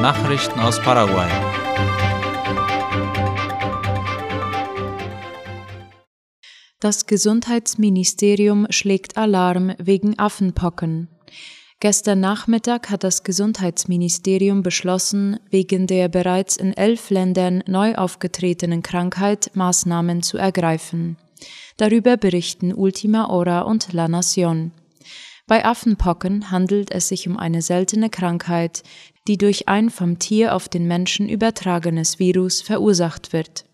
Nachrichten 0.00 0.58
aus 0.60 0.80
Paraguay. 0.80 1.28
Das 6.80 7.04
Gesundheitsministerium 7.04 8.66
schlägt 8.70 9.18
Alarm 9.18 9.74
wegen 9.76 10.18
Affenpocken. 10.18 11.08
Gestern 11.80 12.20
Nachmittag 12.20 12.88
hat 12.88 13.04
das 13.04 13.24
Gesundheitsministerium 13.24 14.62
beschlossen, 14.62 15.38
wegen 15.50 15.86
der 15.86 16.08
bereits 16.08 16.56
in 16.56 16.74
elf 16.74 17.10
Ländern 17.10 17.62
neu 17.66 17.94
aufgetretenen 17.94 18.82
Krankheit 18.82 19.50
Maßnahmen 19.52 20.22
zu 20.22 20.38
ergreifen. 20.38 21.18
Darüber 21.76 22.16
berichten 22.16 22.72
Ultima 22.72 23.28
Hora 23.28 23.60
und 23.60 23.92
La 23.92 24.06
Nación. 24.06 24.70
Bei 25.50 25.64
Affenpocken 25.64 26.52
handelt 26.52 26.92
es 26.92 27.08
sich 27.08 27.26
um 27.26 27.36
eine 27.36 27.60
seltene 27.60 28.08
Krankheit, 28.08 28.84
die 29.26 29.36
durch 29.36 29.68
ein 29.68 29.90
vom 29.90 30.20
Tier 30.20 30.54
auf 30.54 30.68
den 30.68 30.86
Menschen 30.86 31.28
übertragenes 31.28 32.20
Virus 32.20 32.62
verursacht 32.62 33.32
wird. 33.32 33.64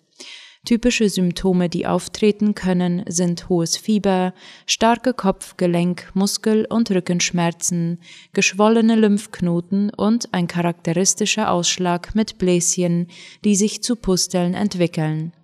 Typische 0.64 1.10
Symptome, 1.10 1.68
die 1.68 1.86
auftreten 1.86 2.54
können, 2.54 3.04
sind 3.06 3.50
hohes 3.50 3.76
Fieber, 3.76 4.32
starke 4.64 5.12
Kopf-, 5.12 5.58
Gelenk-, 5.58 6.10
Muskel- 6.14 6.64
und 6.64 6.90
Rückenschmerzen, 6.90 7.98
geschwollene 8.32 8.96
Lymphknoten 8.96 9.90
und 9.90 10.32
ein 10.32 10.46
charakteristischer 10.46 11.50
Ausschlag 11.50 12.14
mit 12.14 12.38
Bläschen, 12.38 13.08
die 13.44 13.54
sich 13.54 13.82
zu 13.82 13.96
Pusteln 13.96 14.54
entwickeln. 14.54 15.34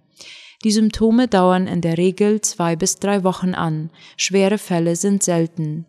Die 0.64 0.72
Symptome 0.72 1.28
dauern 1.28 1.66
in 1.66 1.82
der 1.82 1.98
Regel 1.98 2.40
zwei 2.40 2.74
bis 2.74 2.96
drei 2.96 3.22
Wochen 3.22 3.52
an, 3.52 3.90
schwere 4.16 4.56
Fälle 4.56 4.96
sind 4.96 5.22
selten. 5.22 5.84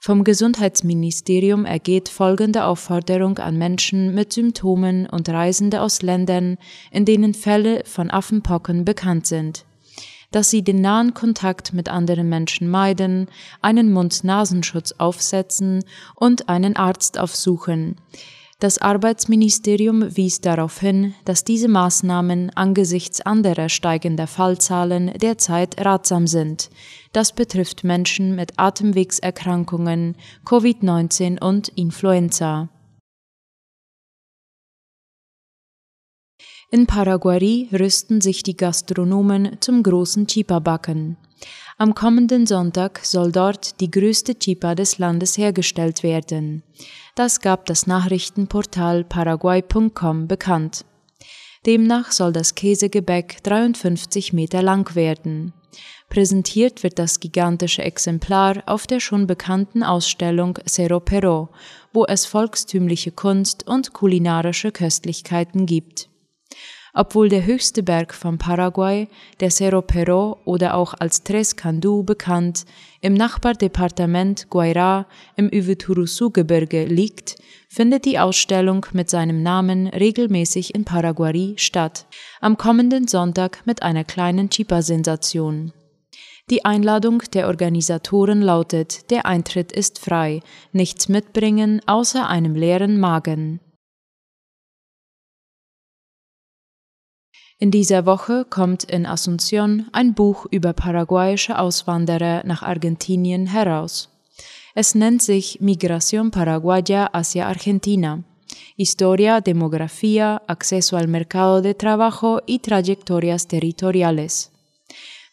Vom 0.00 0.22
Gesundheitsministerium 0.22 1.64
ergeht 1.64 2.08
folgende 2.08 2.64
Aufforderung 2.64 3.38
an 3.38 3.58
Menschen 3.58 4.14
mit 4.14 4.32
Symptomen 4.32 5.06
und 5.06 5.28
Reisende 5.28 5.82
aus 5.82 6.02
Ländern, 6.02 6.56
in 6.92 7.04
denen 7.04 7.34
Fälle 7.34 7.82
von 7.84 8.10
Affenpocken 8.10 8.84
bekannt 8.84 9.26
sind 9.26 9.64
dass 10.30 10.50
sie 10.50 10.62
den 10.62 10.80
nahen 10.80 11.14
Kontakt 11.14 11.72
mit 11.72 11.88
anderen 11.88 12.28
Menschen 12.28 12.68
meiden, 12.68 13.28
einen 13.62 13.92
Mund-Nasenschutz 13.92 14.92
aufsetzen 14.98 15.84
und 16.14 16.48
einen 16.48 16.76
Arzt 16.76 17.18
aufsuchen. 17.18 17.96
Das 18.60 18.78
Arbeitsministerium 18.78 20.16
wies 20.16 20.40
darauf 20.40 20.80
hin, 20.80 21.14
dass 21.24 21.44
diese 21.44 21.68
Maßnahmen 21.68 22.50
angesichts 22.56 23.20
anderer 23.20 23.68
steigender 23.68 24.26
Fallzahlen 24.26 25.12
derzeit 25.16 25.80
ratsam 25.84 26.26
sind. 26.26 26.68
Das 27.12 27.32
betrifft 27.32 27.84
Menschen 27.84 28.34
mit 28.34 28.58
Atemwegserkrankungen, 28.58 30.16
Covid-19 30.44 31.40
und 31.40 31.68
Influenza. 31.68 32.68
In 36.72 36.88
Paraguay 36.88 37.68
rüsten 37.72 38.20
sich 38.20 38.42
die 38.42 38.56
Gastronomen 38.56 39.58
zum 39.60 39.84
großen 39.84 40.26
Chipa-Backen. 40.26 41.16
Am 41.80 41.94
kommenden 41.94 42.44
Sonntag 42.44 42.98
soll 43.04 43.30
dort 43.30 43.78
die 43.78 43.88
größte 43.88 44.36
Chipa 44.36 44.74
des 44.74 44.98
Landes 44.98 45.38
hergestellt 45.38 46.02
werden. 46.02 46.64
Das 47.14 47.40
gab 47.40 47.66
das 47.66 47.86
Nachrichtenportal 47.86 49.04
paraguay.com 49.04 50.26
bekannt. 50.26 50.84
Demnach 51.66 52.10
soll 52.10 52.32
das 52.32 52.56
Käsegebäck 52.56 53.44
53 53.44 54.32
Meter 54.32 54.60
lang 54.60 54.92
werden. 54.96 55.52
Präsentiert 56.08 56.82
wird 56.82 56.98
das 56.98 57.20
gigantische 57.20 57.82
Exemplar 57.82 58.64
auf 58.66 58.88
der 58.88 58.98
schon 58.98 59.28
bekannten 59.28 59.84
Ausstellung 59.84 60.58
Cerro 60.66 60.98
Pero, 60.98 61.50
wo 61.92 62.04
es 62.06 62.26
volkstümliche 62.26 63.12
Kunst 63.12 63.68
und 63.68 63.92
kulinarische 63.92 64.72
Köstlichkeiten 64.72 65.64
gibt 65.64 66.08
obwohl 66.94 67.28
der 67.28 67.44
höchste 67.44 67.82
Berg 67.82 68.14
von 68.14 68.38
Paraguay, 68.38 69.08
der 69.40 69.50
Cerro 69.50 69.82
Pero 69.82 70.38
oder 70.44 70.74
auch 70.74 70.94
als 70.94 71.22
Tres 71.22 71.56
Candu 71.56 72.02
bekannt, 72.02 72.64
im 73.00 73.14
Nachbardepartement 73.14 74.48
Guairá 74.50 75.06
im 75.36 75.48
Uveturusú-Gebirge 75.52 76.84
liegt, 76.84 77.36
findet 77.68 78.04
die 78.04 78.18
Ausstellung 78.18 78.86
mit 78.92 79.10
seinem 79.10 79.42
Namen 79.42 79.86
regelmäßig 79.88 80.74
in 80.74 80.84
Paraguay 80.84 81.54
statt, 81.56 82.06
am 82.40 82.56
kommenden 82.56 83.06
Sonntag 83.06 83.62
mit 83.66 83.82
einer 83.82 84.04
kleinen 84.04 84.50
Chipa-Sensation. 84.50 85.72
Die 86.50 86.64
Einladung 86.64 87.22
der 87.34 87.46
Organisatoren 87.46 88.40
lautet, 88.40 89.10
der 89.10 89.26
Eintritt 89.26 89.70
ist 89.70 89.98
frei, 89.98 90.40
nichts 90.72 91.08
mitbringen 91.08 91.82
außer 91.86 92.26
einem 92.26 92.54
leeren 92.54 92.98
Magen. 92.98 93.60
In 97.60 97.72
dieser 97.72 98.06
Woche 98.06 98.46
kommt 98.48 98.84
in 98.84 99.04
Asunción 99.04 99.86
ein 99.90 100.14
Buch 100.14 100.46
über 100.52 100.72
paraguayische 100.72 101.58
Auswanderer 101.58 102.42
nach 102.44 102.62
Argentinien 102.62 103.46
heraus. 103.46 104.10
Es 104.76 104.94
nennt 104.94 105.22
sich 105.22 105.58
Migración 105.60 106.30
Paraguaya 106.30 107.10
hacia 107.12 107.48
Argentina. 107.48 108.22
Historia, 108.76 109.40
Demografía, 109.40 110.40
Acceso 110.46 110.96
al 110.96 111.08
Mercado 111.08 111.60
de 111.60 111.74
Trabajo 111.74 112.40
y 112.46 112.60
Trayectorias 112.60 113.48
Territoriales. 113.48 114.52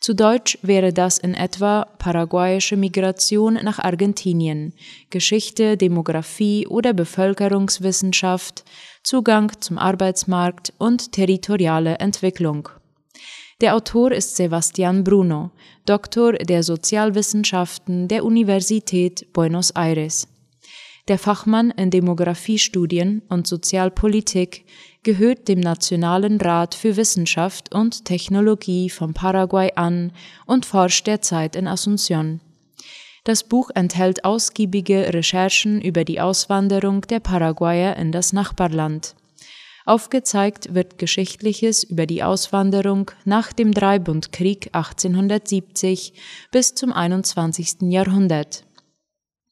Zu 0.01 0.13
Deutsch 0.15 0.57
wäre 0.63 0.93
das 0.93 1.19
in 1.19 1.35
etwa 1.35 1.85
paraguayische 1.99 2.75
Migration 2.75 3.53
nach 3.53 3.79
Argentinien, 3.79 4.73
Geschichte, 5.11 5.77
Demografie 5.77 6.67
oder 6.67 6.93
Bevölkerungswissenschaft, 6.93 8.63
Zugang 9.05 9.51
zum 9.61 9.77
Arbeitsmarkt 9.77 10.73
und 10.79 11.11
territoriale 11.11 11.99
Entwicklung. 11.99 12.69
Der 13.61 13.75
Autor 13.75 14.11
ist 14.11 14.35
Sebastian 14.35 15.03
Bruno, 15.03 15.51
Doktor 15.85 16.33
der 16.33 16.63
Sozialwissenschaften 16.63 18.07
der 18.07 18.25
Universität 18.25 19.31
Buenos 19.31 19.69
Aires. 19.75 20.27
Der 21.07 21.19
Fachmann 21.19 21.69
in 21.69 21.91
Demografiestudien 21.91 23.21
und 23.29 23.45
Sozialpolitik 23.45 24.65
gehört 25.03 25.49
dem 25.49 25.59
Nationalen 25.59 26.41
Rat 26.41 26.73
für 26.73 26.97
Wissenschaft 26.97 27.75
und 27.75 28.05
Technologie 28.05 28.89
von 28.89 29.13
Paraguay 29.13 29.71
an 29.75 30.13
und 30.47 30.65
forscht 30.65 31.05
derzeit 31.05 31.55
in 31.55 31.67
Asunción. 31.67 32.39
Das 33.25 33.43
Buch 33.43 33.71
enthält 33.73 34.23
ausgiebige 34.23 35.11
Recherchen 35.11 35.81
über 35.81 36.05
die 36.05 36.21
Auswanderung 36.21 37.01
der 37.01 37.19
Paraguayer 37.19 37.97
in 37.97 38.11
das 38.11 38.33
Nachbarland. 38.33 39.15
Aufgezeigt 39.83 40.75
wird 40.75 40.99
Geschichtliches 40.99 41.83
über 41.83 42.05
die 42.05 42.21
Auswanderung 42.21 43.09
nach 43.23 43.51
dem 43.51 43.71
Dreibundkrieg 43.73 44.69
1870 44.73 46.13
bis 46.51 46.75
zum 46.75 46.93
21. 46.93 47.91
Jahrhundert. 47.91 48.63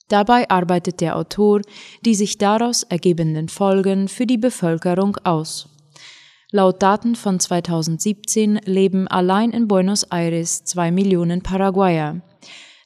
Dabei 0.07 0.51
arbeitet 0.51 1.01
der 1.01 1.17
Autor 1.17 1.61
die 2.05 2.13
sich 2.13 2.37
daraus 2.37 2.83
ergebenden 2.83 3.49
Folgen 3.49 4.07
für 4.07 4.27
die 4.27 4.37
Bevölkerung 4.37 5.17
aus. 5.23 5.67
Laut 6.51 6.83
Daten 6.83 7.15
von 7.15 7.39
2017 7.39 8.59
leben 8.65 9.07
allein 9.07 9.49
in 9.49 9.67
Buenos 9.67 10.03
Aires 10.03 10.63
zwei 10.63 10.91
Millionen 10.91 11.41
Paraguayer. 11.41 12.21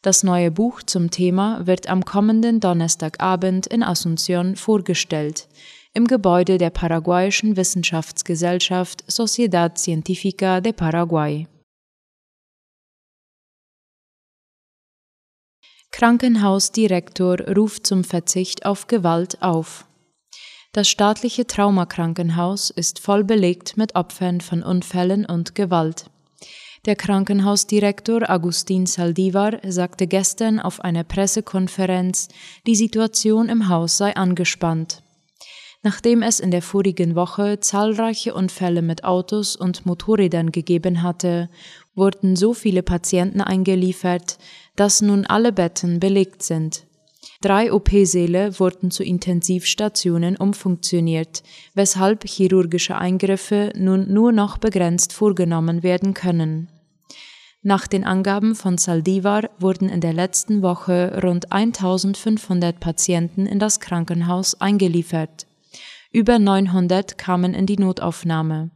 Das 0.07 0.23
neue 0.23 0.51
Buch 0.51 0.83
zum 0.83 1.11
Thema 1.11 1.67
wird 1.67 1.89
am 1.89 2.05
kommenden 2.05 2.61
Donnerstagabend 2.61 3.67
in 3.67 3.83
Asunción 3.83 4.55
vorgestellt, 4.55 5.49
im 5.93 6.07
Gebäude 6.07 6.57
der 6.57 6.69
paraguayischen 6.69 7.57
Wissenschaftsgesellschaft 7.57 9.03
Sociedad 9.11 9.77
Científica 9.77 10.61
de 10.61 10.71
Paraguay. 10.71 11.45
Krankenhausdirektor 15.91 17.41
ruft 17.41 17.85
zum 17.85 18.05
Verzicht 18.05 18.65
auf 18.65 18.87
Gewalt 18.87 19.41
auf. 19.41 19.85
Das 20.71 20.87
staatliche 20.87 21.47
Traumakrankenhaus 21.47 22.69
ist 22.69 22.99
voll 22.99 23.25
belegt 23.25 23.75
mit 23.75 23.95
Opfern 23.95 24.39
von 24.39 24.63
Unfällen 24.63 25.25
und 25.25 25.53
Gewalt. 25.53 26.09
Der 26.85 26.95
Krankenhausdirektor 26.95 28.29
Agustin 28.29 28.85
Saldivar 28.85 29.59
sagte 29.67 30.07
gestern 30.07 30.59
auf 30.59 30.79
einer 30.79 31.03
Pressekonferenz, 31.03 32.29
die 32.65 32.75
Situation 32.75 33.49
im 33.49 33.67
Haus 33.67 33.97
sei 33.97 34.15
angespannt. 34.15 35.03
Nachdem 35.83 36.23
es 36.23 36.39
in 36.39 36.51
der 36.51 36.61
vorigen 36.61 37.15
Woche 37.15 37.59
zahlreiche 37.59 38.33
Unfälle 38.33 38.81
mit 38.81 39.03
Autos 39.03 39.55
und 39.55 39.85
Motorrädern 39.85 40.51
gegeben 40.51 41.03
hatte, 41.03 41.49
wurden 41.95 42.35
so 42.35 42.53
viele 42.53 42.83
Patienten 42.83 43.41
eingeliefert, 43.41 44.37
dass 44.75 45.01
nun 45.01 45.25
alle 45.25 45.51
Betten 45.51 45.99
belegt 45.99 46.43
sind. 46.43 46.86
Drei 47.41 47.71
OP-Säle 47.71 48.59
wurden 48.59 48.91
zu 48.91 49.03
Intensivstationen 49.03 50.37
umfunktioniert, 50.37 51.43
weshalb 51.73 52.27
chirurgische 52.27 52.97
Eingriffe 52.97 53.71
nun 53.75 54.11
nur 54.11 54.31
noch 54.31 54.57
begrenzt 54.57 55.13
vorgenommen 55.13 55.83
werden 55.83 56.13
können. 56.13 56.69
Nach 57.61 57.87
den 57.87 58.05
Angaben 58.05 58.55
von 58.55 58.77
Saldivar 58.77 59.49
wurden 59.59 59.89
in 59.89 59.99
der 59.99 60.13
letzten 60.13 60.61
Woche 60.61 61.19
rund 61.23 61.51
1500 61.51 62.79
Patienten 62.79 63.45
in 63.45 63.59
das 63.59 63.79
Krankenhaus 63.79 64.59
eingeliefert. 64.61 65.47
Über 66.11 66.39
900 66.39 67.17
kamen 67.17 67.53
in 67.53 67.65
die 67.65 67.77
Notaufnahme. 67.77 68.71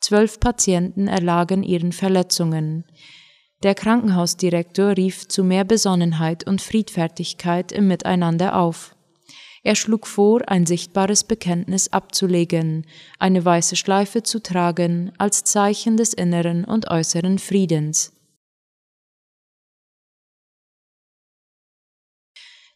Zwölf 0.00 0.40
Patienten 0.40 1.08
erlagen 1.08 1.62
ihren 1.62 1.92
Verletzungen. 1.92 2.84
Der 3.62 3.74
Krankenhausdirektor 3.74 4.96
rief 4.96 5.28
zu 5.28 5.44
mehr 5.44 5.64
Besonnenheit 5.64 6.46
und 6.46 6.62
Friedfertigkeit 6.62 7.72
im 7.72 7.88
Miteinander 7.88 8.56
auf. 8.56 8.96
Er 9.62 9.74
schlug 9.74 10.06
vor, 10.06 10.48
ein 10.48 10.64
sichtbares 10.64 11.24
Bekenntnis 11.24 11.92
abzulegen, 11.92 12.86
eine 13.18 13.44
weiße 13.44 13.76
Schleife 13.76 14.22
zu 14.22 14.42
tragen 14.42 15.12
als 15.18 15.44
Zeichen 15.44 15.98
des 15.98 16.14
inneren 16.14 16.64
und 16.64 16.90
äußeren 16.90 17.38
Friedens. 17.38 18.14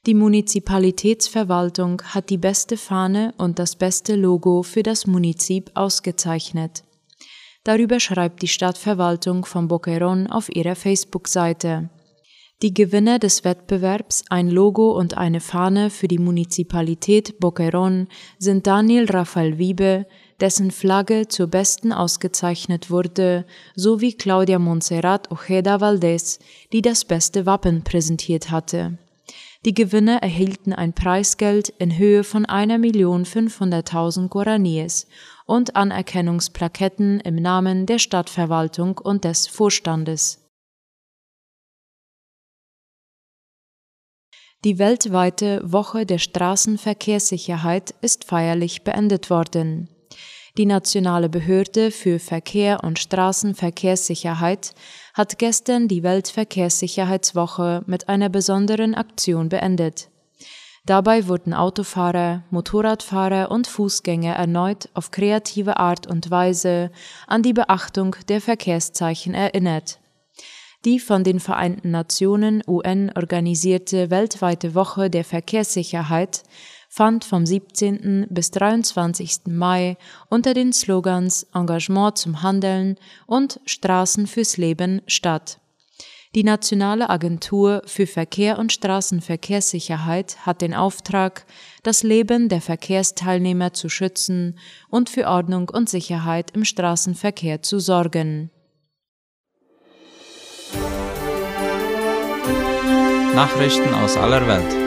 Die 0.05 0.13
Munizipalitätsverwaltung 0.13 2.03
hat 2.03 2.29
die 2.29 2.37
beste 2.37 2.77
Fahne 2.77 3.33
und 3.39 3.59
das 3.59 3.77
beste 3.77 4.17
Logo 4.17 4.63
für 4.63 4.83
das 4.83 5.07
Munizip 5.07 5.71
ausgezeichnet. 5.73 6.85
Darüber 7.65 7.99
schreibt 7.99 8.43
die 8.43 8.49
Stadtverwaltung 8.49 9.47
von 9.47 9.69
Boquerón 9.69 10.29
auf 10.29 10.55
ihrer 10.55 10.75
Facebook-Seite. 10.75 11.89
Die 12.63 12.73
Gewinner 12.73 13.19
des 13.19 13.43
Wettbewerbs 13.45 14.25
Ein 14.31 14.49
Logo 14.49 14.93
und 14.93 15.17
eine 15.17 15.41
Fahne 15.41 15.91
für 15.91 16.09
die 16.09 16.19
Munizipalität 16.19 17.41
Boquerón 17.41 18.07
sind 18.39 18.67
Daniel 18.67 19.11
Rafael 19.11 19.59
Wiebe, 19.59 20.07
dessen 20.41 20.71
Flagge 20.71 21.27
zur 21.29 21.47
besten 21.47 21.93
ausgezeichnet 21.93 22.91
wurde, 22.91 23.45
sowie 23.75 24.13
Claudia 24.13 24.59
Montserrat 24.59 25.31
Ojeda 25.31 25.81
Valdez, 25.81 26.39
die 26.73 26.83
das 26.83 27.05
beste 27.05 27.47
Wappen 27.47 27.83
präsentiert 27.83 28.51
hatte. 28.51 28.99
Die 29.65 29.75
Gewinner 29.75 30.23
erhielten 30.23 30.75
ein 30.75 30.93
Preisgeld 30.93 31.71
in 31.79 31.97
Höhe 31.97 32.25
von 32.25 32.45
1.500.000 32.45 34.29
Guaraníes 34.29 35.07
und 35.45 35.77
Anerkennungsplaketten 35.77 37.21
im 37.21 37.37
Namen 37.37 37.87
der 37.87 37.99
Stadtverwaltung 37.99 38.99
und 38.99 39.25
des 39.25 39.47
Vorstandes. 39.47 40.41
Die 44.65 44.79
weltweite 44.79 45.61
Woche 45.63 46.07
der 46.07 46.19
Straßenverkehrssicherheit 46.19 47.95
ist 48.01 48.25
feierlich 48.25 48.83
beendet 48.83 49.29
worden. 49.29 49.91
Die 50.57 50.67
Nationale 50.67 51.29
Behörde 51.29 51.91
für 51.91 52.19
Verkehr 52.19 52.83
und 52.83 52.99
Straßenverkehrssicherheit 52.99 54.73
hat 55.13 55.39
gestern 55.39 55.89
die 55.89 56.03
Weltverkehrssicherheitswoche 56.03 57.83
mit 57.87 58.09
einer 58.09 58.29
besonderen 58.31 58.95
Aktion 58.95 59.49
beendet. 59.51 60.09
Dabei 60.87 61.29
wurden 61.29 61.55
Autofahrer, 61.55 62.43
Motorradfahrer 62.51 63.51
und 63.51 63.67
Fußgänger 63.67 64.35
erneut 64.35 64.91
auf 64.93 65.11
kreative 65.11 65.79
Art 65.79 66.07
und 66.07 66.31
Weise 66.31 66.91
an 67.27 67.43
die 67.43 67.55
Beachtung 67.55 68.17
der 68.29 68.43
Verkehrszeichen 68.43 69.33
erinnert. 69.33 69.99
Die 70.85 71.01
von 71.01 71.25
den 71.25 71.41
Vereinten 71.41 71.91
Nationen 71.91 72.63
UN 72.67 73.11
organisierte 73.15 74.11
weltweite 74.11 74.75
Woche 74.75 75.09
der 75.09 75.25
Verkehrssicherheit 75.25 76.43
fand 76.91 77.25
vom 77.25 77.47
17. 77.47 78.27
bis 78.29 78.51
23. 78.51 79.47
Mai 79.47 79.97
unter 80.29 80.53
den 80.53 80.75
Slogans 80.75 81.47
Engagement 81.55 82.19
zum 82.19 82.43
Handeln 82.43 82.97
und 83.27 83.59
Straßen 83.65 84.27
fürs 84.27 84.59
Leben 84.59 85.01
statt. 85.07 85.59
Die 86.35 86.43
Nationale 86.43 87.11
Agentur 87.11 87.83
für 87.87 88.09
Verkehr 88.09 88.59
und 88.59 88.73
Straßenverkehrssicherheit 88.73 90.45
hat 90.45 90.63
den 90.63 90.75
Auftrag, 90.75 91.47
das 91.85 92.03
Leben 92.03 92.49
der 92.49 92.61
Verkehrsteilnehmer 92.61 93.73
zu 93.73 93.89
schützen 93.89 94.59
und 94.89 95.09
für 95.09 95.29
Ordnung 95.29 95.69
und 95.69 95.89
Sicherheit 95.89 96.51
im 96.51 96.65
Straßenverkehr 96.65 97.63
zu 97.63 97.79
sorgen. 97.79 98.51
Nachrichten 103.37 103.95
aus 103.95 104.17
aller 104.17 104.45
Welt. 104.49 104.85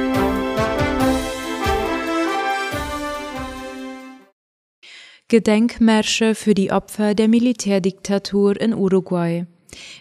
Gedenkmärsche 5.29 6.35
für 6.35 6.53
die 6.53 6.71
Opfer 6.71 7.15
der 7.15 7.29
Militärdiktatur 7.29 8.59
in 8.59 8.73
Uruguay. 8.73 9.45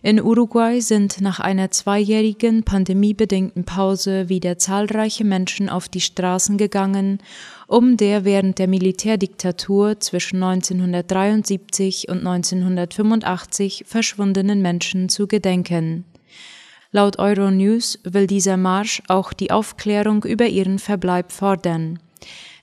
In 0.03 0.23
Uruguay 0.23 0.81
sind 0.81 1.21
nach 1.21 1.41
einer 1.41 1.71
zweijährigen 1.71 2.63
pandemiebedingten 2.63 3.65
Pause 3.65 4.29
wieder 4.29 4.59
zahlreiche 4.59 5.25
Menschen 5.25 5.69
auf 5.69 5.89
die 5.89 6.01
Straßen 6.01 6.59
gegangen, 6.59 7.19
um 7.67 7.97
der 7.97 8.25
während 8.25 8.59
der 8.59 8.69
Militärdiktatur 8.69 9.99
zwischen 10.01 10.43
1973 10.43 12.09
und 12.09 12.19
1985 12.27 13.85
verschwundenen 13.87 14.63
Menschen 14.63 15.09
zu 15.09 15.27
gedenken. 15.27 16.05
Laut 16.93 17.19
Euronews 17.19 17.99
will 18.05 18.27
dieser 18.27 18.57
Marsch 18.57 19.03
auch 19.09 19.33
die 19.33 19.51
Aufklärung 19.51 20.25
über 20.25 20.47
ihren 20.47 20.79
Verbleib 20.79 21.33
fordern. 21.33 21.99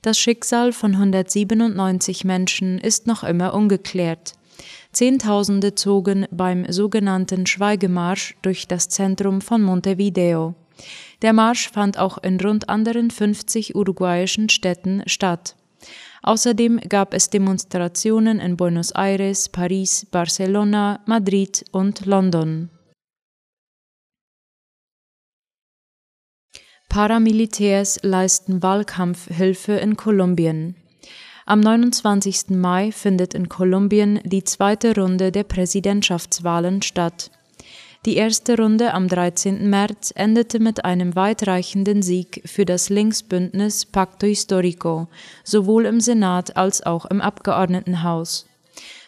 Das 0.01 0.17
Schicksal 0.17 0.73
von 0.73 0.93
197 0.93 2.25
Menschen 2.25 2.77
ist 2.77 3.07
noch 3.07 3.23
immer 3.23 3.53
ungeklärt. 3.53 4.33
Zehntausende 4.93 5.75
zogen 5.75 6.27
beim 6.31 6.71
sogenannten 6.71 7.45
Schweigemarsch 7.45 8.35
durch 8.41 8.67
das 8.67 8.89
Zentrum 8.89 9.41
von 9.41 9.61
Montevideo. 9.61 10.55
Der 11.21 11.33
Marsch 11.33 11.69
fand 11.69 11.97
auch 11.97 12.17
in 12.19 12.39
rund 12.39 12.69
anderen 12.69 13.11
50 13.11 13.75
uruguayischen 13.75 14.49
Städten 14.49 15.03
statt. 15.07 15.55
Außerdem 16.21 16.79
gab 16.87 17.13
es 17.13 17.29
Demonstrationen 17.29 18.39
in 18.39 18.55
Buenos 18.55 18.91
Aires, 18.91 19.49
Paris, 19.49 20.05
Barcelona, 20.09 21.01
Madrid 21.05 21.65
und 21.71 22.05
London. 22.05 22.69
Paramilitärs 26.87 27.99
leisten 28.03 28.61
Wahlkampfhilfe 28.61 29.73
in 29.73 29.97
Kolumbien. 29.97 30.75
Am 31.45 31.59
29. 31.59 32.51
Mai 32.51 32.93
findet 32.93 33.33
in 33.33 33.49
Kolumbien 33.49 34.21
die 34.23 34.45
zweite 34.45 34.95
Runde 34.95 35.29
der 35.29 35.43
Präsidentschaftswahlen 35.43 36.81
statt. 36.81 37.31
Die 38.05 38.15
erste 38.15 38.55
Runde 38.55 38.93
am 38.93 39.09
13. 39.09 39.69
März 39.69 40.13
endete 40.15 40.59
mit 40.59 40.85
einem 40.85 41.17
weitreichenden 41.17 42.01
Sieg 42.01 42.41
für 42.45 42.63
das 42.63 42.89
Linksbündnis 42.89 43.85
Pacto 43.85 44.25
Histórico, 44.25 45.07
sowohl 45.43 45.85
im 45.85 45.99
Senat 45.99 46.55
als 46.55 46.85
auch 46.85 47.05
im 47.07 47.19
Abgeordnetenhaus. 47.19 48.45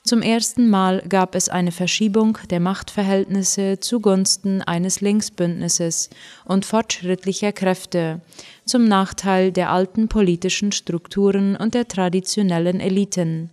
Zum 0.07 0.21
ersten 0.21 0.69
Mal 0.69 1.01
gab 1.09 1.33
es 1.33 1.49
eine 1.49 1.71
Verschiebung 1.71 2.37
der 2.51 2.59
Machtverhältnisse 2.59 3.79
zugunsten 3.79 4.61
eines 4.61 5.01
Linksbündnisses 5.01 6.11
und 6.45 6.63
fortschrittlicher 6.63 7.51
Kräfte, 7.51 8.21
zum 8.65 8.87
Nachteil 8.87 9.51
der 9.51 9.71
alten 9.71 10.07
politischen 10.07 10.71
Strukturen 10.71 11.55
und 11.55 11.73
der 11.73 11.87
traditionellen 11.87 12.81
Eliten. 12.81 13.49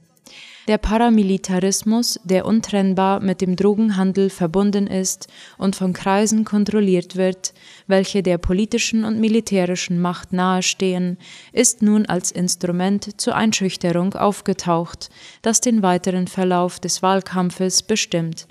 Der 0.69 0.79
Paramilitarismus, 0.79 2.21
der 2.23 2.47
untrennbar 2.47 3.19
mit 3.19 3.41
dem 3.41 3.57
Drogenhandel 3.57 4.31
verbunden 4.31 4.87
ist 4.87 5.27
und 5.59 5.75
von 5.75 5.93
Kreisen 5.93 6.45
kontrolliert 6.45 7.17
wird, 7.17 7.53
welche 7.89 8.23
der 8.23 8.39
politischen 8.39 9.05
und 9.05 9.19
militärischen 9.19 10.01
Macht 10.01 10.33
nahestehen, 10.33 11.19
ist 11.53 11.83
nun 11.83 12.07
als 12.07 12.31
Instrument 12.31 13.21
zur 13.21 13.35
Einschüchterung 13.35 14.15
aufgetaucht, 14.15 15.11
das 15.43 15.61
den 15.61 15.83
weiteren 15.83 16.29
Verlauf 16.29 16.79
des 16.79 17.03
Wahlkampfes 17.03 17.83
bestimmt. 17.83 18.47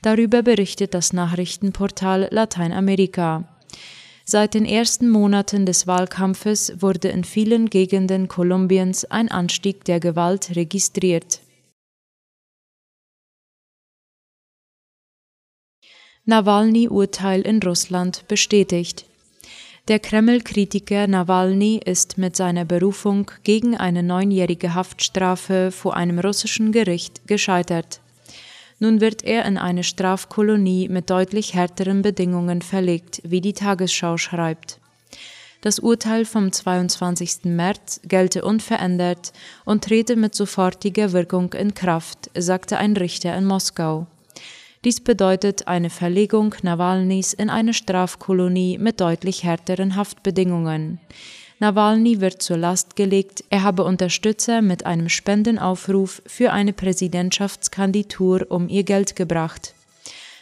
Darüber 0.00 0.42
berichtet 0.42 0.94
das 0.94 1.12
Nachrichtenportal 1.12 2.28
Lateinamerika. 2.30 3.51
Seit 4.24 4.54
den 4.54 4.64
ersten 4.64 5.08
Monaten 5.10 5.66
des 5.66 5.86
Wahlkampfes 5.86 6.80
wurde 6.80 7.08
in 7.08 7.24
vielen 7.24 7.68
Gegenden 7.70 8.28
Kolumbiens 8.28 9.04
ein 9.04 9.28
Anstieg 9.30 9.84
der 9.84 10.00
Gewalt 10.00 10.54
registriert. 10.54 11.40
Nawalny-Urteil 16.24 17.40
in 17.40 17.60
Russland 17.62 18.28
bestätigt. 18.28 19.06
Der 19.88 19.98
Kreml-Kritiker 19.98 21.08
Nawalny 21.08 21.80
ist 21.84 22.16
mit 22.16 22.36
seiner 22.36 22.64
Berufung 22.64 23.28
gegen 23.42 23.76
eine 23.76 24.04
neunjährige 24.04 24.74
Haftstrafe 24.74 25.72
vor 25.72 25.96
einem 25.96 26.20
russischen 26.20 26.70
Gericht 26.70 27.26
gescheitert. 27.26 28.00
Nun 28.82 29.00
wird 29.00 29.22
er 29.22 29.44
in 29.44 29.58
eine 29.58 29.84
Strafkolonie 29.84 30.88
mit 30.88 31.08
deutlich 31.08 31.54
härteren 31.54 32.02
Bedingungen 32.02 32.62
verlegt, 32.62 33.22
wie 33.22 33.40
die 33.40 33.52
Tagesschau 33.52 34.16
schreibt. 34.16 34.80
Das 35.60 35.78
Urteil 35.78 36.24
vom 36.24 36.50
22. 36.50 37.44
März 37.44 38.00
gelte 38.08 38.44
unverändert 38.44 39.32
und 39.64 39.84
trete 39.84 40.16
mit 40.16 40.34
sofortiger 40.34 41.12
Wirkung 41.12 41.52
in 41.52 41.74
Kraft, 41.74 42.28
sagte 42.36 42.76
ein 42.76 42.96
Richter 42.96 43.36
in 43.36 43.44
Moskau. 43.44 44.08
Dies 44.84 44.98
bedeutet 45.00 45.68
eine 45.68 45.88
Verlegung 45.88 46.52
Nawalnys 46.62 47.34
in 47.34 47.50
eine 47.50 47.74
Strafkolonie 47.74 48.78
mit 48.78 49.00
deutlich 49.00 49.44
härteren 49.44 49.94
Haftbedingungen. 49.94 50.98
Nawalny 51.62 52.20
wird 52.20 52.42
zur 52.42 52.56
Last 52.56 52.96
gelegt, 52.96 53.44
er 53.48 53.62
habe 53.62 53.84
Unterstützer 53.84 54.62
mit 54.62 54.84
einem 54.84 55.08
Spendenaufruf 55.08 56.20
für 56.26 56.50
eine 56.50 56.72
Präsidentschaftskandidatur 56.72 58.48
um 58.50 58.68
ihr 58.68 58.82
Geld 58.82 59.14
gebracht. 59.14 59.72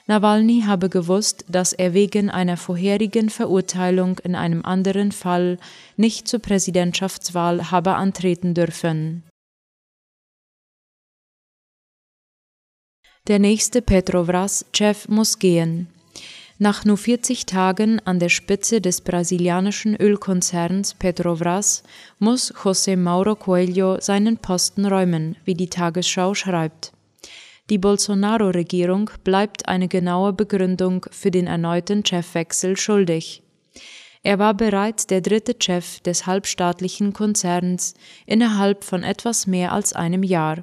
Nawalny 0.06 0.62
habe 0.62 0.88
gewusst, 0.88 1.44
dass 1.46 1.74
er 1.74 1.92
wegen 1.92 2.30
einer 2.30 2.56
vorherigen 2.56 3.28
Verurteilung 3.28 4.18
in 4.20 4.34
einem 4.34 4.64
anderen 4.64 5.12
Fall 5.12 5.58
nicht 5.98 6.26
zur 6.26 6.40
Präsidentschaftswahl 6.40 7.70
habe 7.70 7.96
antreten 7.96 8.54
dürfen. 8.54 9.22
Der 13.28 13.38
nächste 13.38 13.82
Petrovras-Chef 13.82 15.06
muss 15.08 15.38
gehen. 15.38 15.88
Nach 16.62 16.84
nur 16.84 16.98
40 16.98 17.46
Tagen 17.46 18.00
an 18.04 18.18
der 18.18 18.28
Spitze 18.28 18.82
des 18.82 19.00
brasilianischen 19.00 19.96
Ölkonzerns 19.96 20.92
Petrobras 20.92 21.82
muss 22.18 22.52
José 22.52 22.98
Mauro 22.98 23.34
Coelho 23.34 23.98
seinen 23.98 24.36
Posten 24.36 24.84
räumen, 24.84 25.36
wie 25.46 25.54
die 25.54 25.70
Tagesschau 25.70 26.34
schreibt. 26.34 26.92
Die 27.70 27.78
Bolsonaro-Regierung 27.78 29.08
bleibt 29.24 29.68
eine 29.68 29.88
genaue 29.88 30.34
Begründung 30.34 31.06
für 31.10 31.30
den 31.30 31.46
erneuten 31.46 32.04
Chefwechsel 32.04 32.76
schuldig. 32.76 33.42
Er 34.22 34.38
war 34.38 34.52
bereits 34.52 35.06
der 35.06 35.22
dritte 35.22 35.54
Chef 35.58 36.00
des 36.00 36.26
halbstaatlichen 36.26 37.14
Konzerns 37.14 37.94
innerhalb 38.26 38.84
von 38.84 39.02
etwas 39.02 39.46
mehr 39.46 39.72
als 39.72 39.94
einem 39.94 40.22
Jahr. 40.22 40.62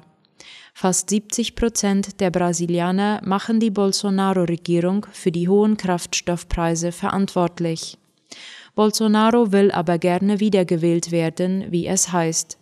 Fast 0.74 1.10
70 1.10 1.54
Prozent 1.54 2.20
der 2.20 2.30
Brasilianer 2.30 3.20
machen 3.24 3.60
die 3.60 3.70
Bolsonaro-Regierung 3.70 5.06
für 5.12 5.32
die 5.32 5.48
hohen 5.48 5.76
Kraftstoffpreise 5.76 6.92
verantwortlich. 6.92 7.98
Bolsonaro 8.74 9.50
will 9.52 9.72
aber 9.72 9.98
gerne 9.98 10.40
wiedergewählt 10.40 11.10
werden, 11.10 11.72
wie 11.72 11.86
es 11.86 12.12
heißt. 12.12 12.58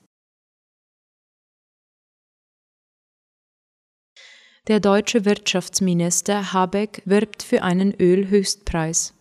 Der 4.69 4.81
deutsche 4.81 5.25
Wirtschaftsminister 5.25 6.53
Habeck 6.53 7.03
wirbt 7.05 7.45
für 7.45 7.63
einen 7.63 7.95
Ölhöchstpreis. 8.01 9.16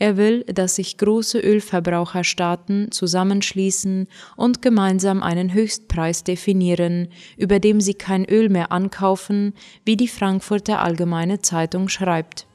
Er 0.00 0.16
will, 0.16 0.44
dass 0.44 0.76
sich 0.76 0.96
große 0.96 1.40
Ölverbraucherstaaten 1.40 2.92
zusammenschließen 2.92 4.06
und 4.36 4.62
gemeinsam 4.62 5.24
einen 5.24 5.52
Höchstpreis 5.52 6.22
definieren, 6.22 7.08
über 7.36 7.58
dem 7.58 7.80
sie 7.80 7.94
kein 7.94 8.24
Öl 8.24 8.48
mehr 8.48 8.70
ankaufen, 8.70 9.54
wie 9.84 9.96
die 9.96 10.06
Frankfurter 10.06 10.80
Allgemeine 10.80 11.40
Zeitung 11.40 11.88
schreibt. 11.88 12.46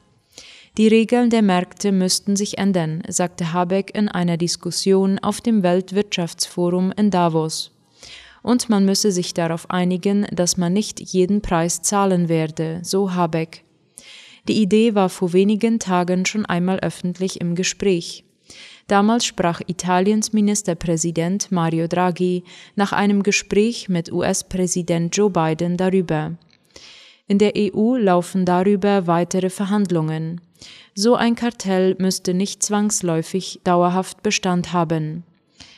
Die 0.78 0.88
Regeln 0.88 1.28
der 1.28 1.42
Märkte 1.42 1.92
müssten 1.92 2.34
sich 2.34 2.58
ändern, 2.58 3.02
sagte 3.08 3.52
Habeck 3.52 3.94
in 3.94 4.08
einer 4.08 4.38
Diskussion 4.38 5.18
auf 5.18 5.40
dem 5.40 5.62
Weltwirtschaftsforum 5.62 6.92
in 6.96 7.10
Davos. 7.10 7.72
Und 8.42 8.70
man 8.70 8.84
müsse 8.84 9.12
sich 9.12 9.34
darauf 9.34 9.70
einigen, 9.70 10.26
dass 10.32 10.56
man 10.56 10.72
nicht 10.72 10.98
jeden 10.98 11.42
Preis 11.42 11.82
zahlen 11.82 12.28
werde, 12.28 12.80
so 12.82 13.14
Habeck. 13.14 13.63
Die 14.48 14.60
Idee 14.60 14.94
war 14.94 15.08
vor 15.08 15.32
wenigen 15.32 15.78
Tagen 15.78 16.26
schon 16.26 16.44
einmal 16.44 16.80
öffentlich 16.80 17.40
im 17.40 17.54
Gespräch. 17.54 18.24
Damals 18.86 19.24
sprach 19.24 19.62
Italiens 19.66 20.34
Ministerpräsident 20.34 21.50
Mario 21.50 21.86
Draghi 21.88 22.44
nach 22.76 22.92
einem 22.92 23.22
Gespräch 23.22 23.88
mit 23.88 24.12
US-Präsident 24.12 25.16
Joe 25.16 25.30
Biden 25.30 25.78
darüber. 25.78 26.36
In 27.26 27.38
der 27.38 27.54
EU 27.56 27.96
laufen 27.96 28.44
darüber 28.44 29.06
weitere 29.06 29.48
Verhandlungen. 29.48 30.42
So 30.94 31.14
ein 31.14 31.34
Kartell 31.34 31.96
müsste 31.98 32.34
nicht 32.34 32.62
zwangsläufig 32.62 33.60
dauerhaft 33.64 34.22
Bestand 34.22 34.74
haben. 34.74 35.24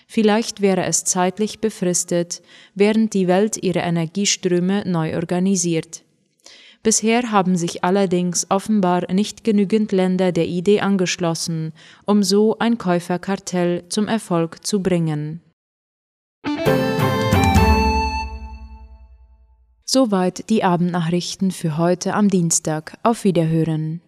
Vielleicht 0.08 0.60
wäre 0.60 0.84
es 0.84 1.04
zeitlich 1.04 1.60
befristet, 1.60 2.42
während 2.74 3.14
die 3.14 3.28
Welt 3.28 3.56
ihre 3.62 3.80
Energieströme 3.80 4.82
neu 4.86 5.14
organisiert. 5.14 6.02
Bisher 6.86 7.32
haben 7.32 7.56
sich 7.56 7.82
allerdings 7.82 8.46
offenbar 8.48 9.12
nicht 9.12 9.42
genügend 9.42 9.90
Länder 9.90 10.30
der 10.30 10.46
Idee 10.46 10.82
angeschlossen, 10.82 11.72
um 12.04 12.22
so 12.22 12.60
ein 12.60 12.78
Käuferkartell 12.78 13.82
zum 13.88 14.06
Erfolg 14.06 14.64
zu 14.64 14.84
bringen. 14.84 15.40
Soweit 19.84 20.48
die 20.48 20.62
Abendnachrichten 20.62 21.50
für 21.50 21.76
heute 21.76 22.14
am 22.14 22.28
Dienstag. 22.28 22.96
Auf 23.02 23.24
Wiederhören. 23.24 24.00